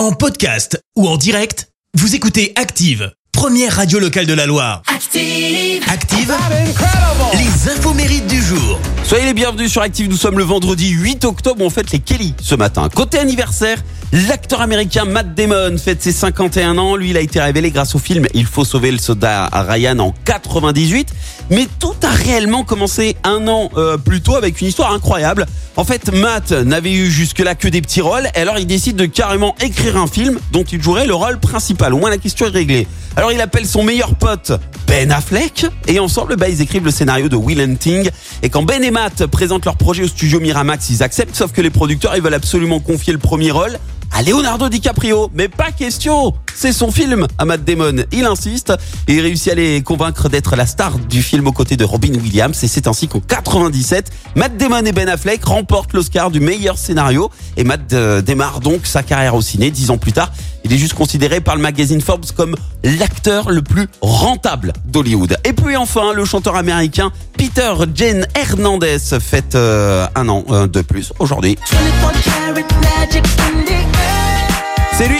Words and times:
En 0.00 0.12
podcast 0.12 0.82
ou 0.96 1.06
en 1.06 1.18
direct, 1.18 1.68
vous 1.92 2.14
écoutez 2.14 2.54
Active, 2.56 3.12
première 3.32 3.76
radio 3.76 3.98
locale 3.98 4.24
de 4.24 4.32
la 4.32 4.46
Loire. 4.46 4.80
Active. 4.86 5.84
Active, 5.92 6.34
les 7.34 7.70
infos 7.70 7.92
mérites 7.92 8.26
du 8.26 8.40
jour. 8.40 8.80
Soyez 9.04 9.26
les 9.26 9.34
bienvenus 9.34 9.70
sur 9.70 9.82
Active, 9.82 10.08
nous 10.08 10.16
sommes 10.16 10.38
le 10.38 10.44
vendredi 10.44 10.88
8 10.88 11.26
octobre, 11.26 11.62
on 11.62 11.68
fête 11.68 11.90
les 11.90 11.98
Kelly 11.98 12.32
ce 12.40 12.54
matin. 12.54 12.88
Côté 12.88 13.18
anniversaire, 13.18 13.84
l'acteur 14.12 14.60
américain 14.60 15.04
Matt 15.04 15.34
Damon 15.34 15.78
fête 15.78 16.02
ses 16.02 16.12
51 16.12 16.78
ans. 16.78 16.96
Lui, 16.96 17.10
il 17.10 17.16
a 17.16 17.20
été 17.20 17.40
révélé 17.40 17.70
grâce 17.70 17.94
au 17.94 17.98
film 17.98 18.26
Il 18.34 18.46
faut 18.46 18.64
sauver 18.64 18.90
le 18.90 18.98
soldat 18.98 19.48
Ryan 19.52 19.98
en 19.98 20.14
98. 20.24 21.12
Mais 21.50 21.66
tout 21.78 21.94
a 22.02 22.10
réellement 22.10 22.64
commencé 22.64 23.16
un 23.24 23.46
an 23.48 23.70
euh, 23.76 23.96
plus 23.96 24.20
tôt 24.20 24.36
avec 24.36 24.60
une 24.60 24.68
histoire 24.68 24.92
incroyable. 24.92 25.46
En 25.76 25.84
fait, 25.84 26.12
Matt 26.12 26.52
n'avait 26.52 26.92
eu 26.92 27.10
jusque-là 27.10 27.54
que 27.54 27.68
des 27.68 27.80
petits 27.80 28.00
rôles, 28.00 28.28
et 28.34 28.38
alors 28.38 28.58
il 28.58 28.66
décide 28.66 28.96
de 28.96 29.06
carrément 29.06 29.54
écrire 29.60 29.96
un 29.96 30.06
film 30.06 30.38
dont 30.52 30.62
il 30.62 30.82
jouerait 30.82 31.06
le 31.06 31.14
rôle 31.14 31.38
principal. 31.38 31.94
Au 31.94 31.98
moins 31.98 32.10
la 32.10 32.18
question 32.18 32.46
est 32.46 32.50
réglée. 32.50 32.86
Alors 33.16 33.32
il 33.32 33.40
appelle 33.40 33.66
son 33.66 33.82
meilleur 33.82 34.14
pote 34.14 34.52
Ben 34.86 35.10
Affleck, 35.10 35.66
et 35.88 35.98
ensemble, 35.98 36.36
bah, 36.36 36.48
ils 36.48 36.60
écrivent 36.60 36.84
le 36.84 36.90
scénario 36.90 37.28
de 37.28 37.36
Will 37.36 37.60
Hunting. 37.60 38.10
Et 38.42 38.48
quand 38.48 38.62
Ben 38.62 38.84
et 38.84 38.90
Matt 38.90 39.26
présentent 39.26 39.64
leur 39.64 39.76
projet 39.76 40.04
au 40.04 40.08
studio 40.08 40.38
Miramax, 40.38 40.90
ils 40.90 41.02
acceptent, 41.02 41.34
sauf 41.34 41.52
que 41.52 41.62
les 41.62 41.70
producteurs, 41.70 42.14
ils 42.14 42.22
veulent 42.22 42.34
absolument 42.34 42.80
confier 42.80 43.12
le 43.12 43.18
premier 43.18 43.50
rôle 43.50 43.78
Leonardo 44.22 44.68
DiCaprio. 44.68 45.30
Mais 45.34 45.48
pas 45.48 45.70
question 45.72 46.34
C'est 46.54 46.72
son 46.72 46.90
film 46.90 47.26
à 47.38 47.44
Matt 47.44 47.64
Damon. 47.64 48.04
Il 48.12 48.24
insiste 48.24 48.72
et 49.08 49.14
il 49.14 49.20
réussit 49.20 49.52
à 49.52 49.54
les 49.54 49.82
convaincre 49.82 50.28
d'être 50.28 50.56
la 50.56 50.66
star 50.66 50.98
du 50.98 51.22
film 51.22 51.46
aux 51.46 51.52
côtés 51.52 51.76
de 51.76 51.84
Robin 51.84 52.12
Williams. 52.14 52.62
Et 52.62 52.68
c'est 52.68 52.86
ainsi 52.86 53.08
qu'en 53.08 53.20
97, 53.20 54.10
Matt 54.36 54.56
Damon 54.56 54.84
et 54.84 54.92
Ben 54.92 55.08
Affleck 55.08 55.44
remportent 55.44 55.92
l'Oscar 55.94 56.30
du 56.30 56.40
meilleur 56.40 56.76
scénario. 56.76 57.30
Et 57.56 57.64
Matt 57.64 57.92
euh, 57.92 58.20
démarre 58.20 58.60
donc 58.60 58.86
sa 58.86 59.02
carrière 59.02 59.34
au 59.34 59.42
ciné. 59.42 59.70
Dix 59.70 59.90
ans 59.90 59.98
plus 59.98 60.12
tard, 60.12 60.30
il 60.64 60.72
est 60.72 60.78
juste 60.78 60.94
considéré 60.94 61.40
par 61.40 61.56
le 61.56 61.62
magazine 61.62 62.00
Forbes 62.00 62.26
comme 62.36 62.56
l'acteur 62.84 63.50
le 63.50 63.62
plus 63.62 63.88
rentable 64.02 64.72
d'Hollywood. 64.86 65.36
Et 65.44 65.52
puis 65.52 65.76
enfin, 65.76 66.12
le 66.12 66.24
chanteur 66.24 66.56
américain 66.56 67.10
Peter 67.36 67.72
Jane 67.94 68.26
Hernandez 68.34 68.98
fête 69.20 69.54
euh, 69.54 70.06
un 70.14 70.28
an 70.28 70.44
euh, 70.50 70.66
de 70.66 70.82
plus 70.82 71.12
aujourd'hui. 71.18 71.56
C'est 75.00 75.08
lui 75.08 75.18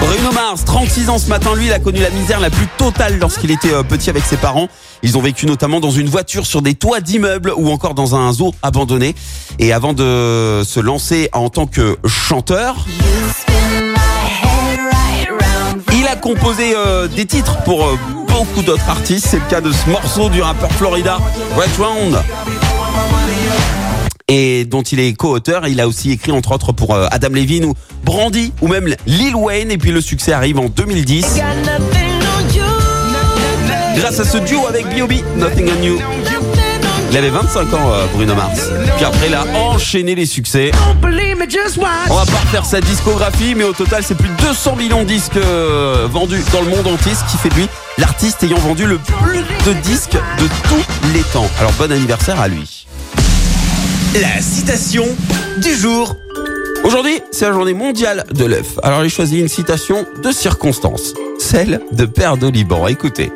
Bruno 0.00 0.32
Mars, 0.32 0.66
36 0.66 1.08
ans 1.08 1.16
ce 1.16 1.30
matin, 1.30 1.54
lui, 1.54 1.66
il 1.66 1.72
a 1.72 1.78
connu 1.78 2.00
la 2.00 2.10
misère 2.10 2.40
la 2.40 2.50
plus 2.50 2.66
totale 2.76 3.18
lorsqu'il 3.18 3.50
était 3.50 3.72
euh, 3.72 3.82
petit 3.82 4.10
avec 4.10 4.22
ses 4.22 4.36
parents. 4.36 4.68
Ils 5.02 5.16
ont 5.16 5.22
vécu 5.22 5.46
notamment 5.46 5.80
dans 5.80 5.90
une 5.90 6.08
voiture 6.10 6.44
sur 6.44 6.60
des 6.60 6.74
toits 6.74 7.00
d'immeubles 7.00 7.54
ou 7.56 7.70
encore 7.70 7.94
dans 7.94 8.14
un 8.14 8.30
zoo 8.34 8.52
abandonné. 8.62 9.14
Et 9.58 9.72
avant 9.72 9.94
de 9.94 10.60
se 10.62 10.78
lancer 10.78 11.30
en 11.32 11.48
tant 11.48 11.66
que 11.66 11.96
chanteur, 12.06 12.76
il 15.94 16.06
a 16.06 16.16
composé 16.16 16.74
euh, 16.76 17.08
des 17.08 17.24
titres 17.24 17.62
pour 17.64 17.86
euh, 17.86 17.98
beaucoup 18.28 18.60
d'autres 18.60 18.90
artistes. 18.90 19.26
C'est 19.30 19.38
le 19.38 19.48
cas 19.48 19.62
de 19.62 19.72
ce 19.72 19.88
morceau 19.88 20.28
du 20.28 20.42
rappeur 20.42 20.70
Florida, 20.72 21.18
Right 21.56 21.76
Round. 21.78 22.18
Et 24.30 24.64
dont 24.64 24.82
il 24.82 25.00
est 25.00 25.12
co-auteur. 25.12 25.66
Il 25.66 25.80
a 25.80 25.88
aussi 25.88 26.12
écrit 26.12 26.30
entre 26.32 26.52
autres 26.52 26.72
pour 26.72 26.94
euh, 26.94 27.08
Adam 27.10 27.28
Levine 27.30 27.64
ou 27.64 27.74
Brandy 28.04 28.52
ou 28.62 28.68
même 28.68 28.86
Lil 29.06 29.34
Wayne. 29.34 29.70
Et 29.70 29.78
puis 29.78 29.90
le 29.90 30.00
succès 30.00 30.32
arrive 30.32 30.58
en 30.58 30.68
2010 30.68 31.20
Got 31.20 31.42
nothing 31.64 32.20
on 32.22 32.54
you. 32.56 32.64
grâce 33.96 34.20
à 34.20 34.24
ce 34.24 34.38
duo 34.38 34.66
avec 34.68 34.86
B.O.B. 34.86 35.14
Nothing 35.36 35.68
on 35.78 35.82
You. 35.82 35.98
Il 37.10 37.16
avait 37.16 37.30
25 37.30 37.74
ans, 37.74 37.90
euh, 37.92 38.06
Bruno 38.14 38.36
Mars. 38.36 38.70
Puis 38.96 39.04
après, 39.04 39.26
il 39.26 39.34
a 39.34 39.44
enchaîné 39.58 40.14
les 40.14 40.26
succès. 40.26 40.70
On 42.08 42.14
va 42.14 42.24
pas 42.24 42.38
refaire 42.38 42.64
sa 42.64 42.80
discographie, 42.80 43.56
mais 43.56 43.64
au 43.64 43.72
total, 43.72 44.04
c'est 44.04 44.14
plus 44.14 44.28
de 44.28 44.36
200 44.36 44.76
millions 44.76 45.02
de 45.02 45.08
disques 45.08 45.36
euh, 45.36 46.06
vendus 46.08 46.40
dans 46.52 46.60
le 46.60 46.68
monde 46.68 46.86
entier, 46.86 47.12
ce 47.14 47.28
qui 47.30 47.36
fait 47.36 47.48
de 47.48 47.54
lui 47.56 47.68
l'artiste 47.98 48.44
ayant 48.44 48.58
vendu 48.58 48.86
le 48.86 48.98
plus 48.98 49.40
de 49.66 49.72
disques 49.80 50.12
de 50.38 50.46
tous 50.68 51.12
les 51.12 51.22
temps. 51.32 51.48
Alors, 51.58 51.72
bon 51.72 51.90
anniversaire 51.90 52.40
à 52.40 52.46
lui. 52.46 52.86
La 54.14 54.40
citation 54.40 55.06
du 55.58 55.72
jour. 55.72 56.16
Aujourd'hui, 56.82 57.20
c'est 57.30 57.44
la 57.44 57.52
journée 57.52 57.74
mondiale 57.74 58.24
de 58.34 58.44
l'œuf. 58.44 58.76
Alors, 58.82 59.04
j'ai 59.04 59.08
choisi 59.08 59.38
une 59.38 59.46
citation 59.46 60.04
de 60.20 60.32
circonstance, 60.32 61.14
celle 61.38 61.80
de 61.92 62.06
Père 62.06 62.36
d'Oliban. 62.36 62.88
Écoutez. 62.88 63.30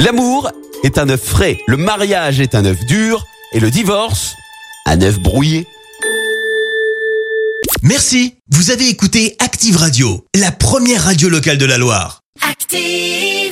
L'amour 0.00 0.50
est 0.82 0.96
un 0.96 1.10
œuf 1.10 1.22
frais, 1.22 1.58
le 1.66 1.76
mariage 1.76 2.40
est 2.40 2.54
un 2.54 2.64
œuf 2.64 2.86
dur, 2.86 3.26
et 3.52 3.60
le 3.60 3.70
divorce, 3.70 4.32
un 4.86 5.02
œuf 5.02 5.18
brouillé. 5.18 5.66
Merci, 7.82 8.36
vous 8.50 8.70
avez 8.70 8.88
écouté 8.88 9.36
Active 9.40 9.76
Radio, 9.76 10.24
la 10.34 10.52
première 10.52 11.04
radio 11.04 11.28
locale 11.28 11.58
de 11.58 11.66
la 11.66 11.76
Loire. 11.76 12.22
Active. 12.48 13.47